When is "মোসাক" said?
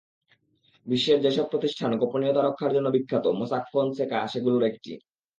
3.39-3.63